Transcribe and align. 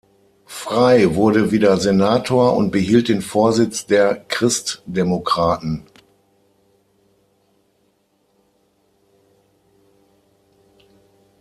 Frei 0.47 1.13
wurde 1.13 1.51
wieder 1.51 1.77
Senator 1.77 2.55
und 2.57 2.71
behielt 2.71 3.07
den 3.07 3.21
Vorsitz 3.21 3.85
der 3.85 4.15
Christdemokraten. 4.29 5.85